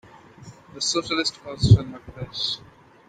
The 0.73 0.81
socialist 0.81 1.39
cause 1.43 1.73
shall 1.75 1.85
not 1.85 2.01
perish. 2.15 2.57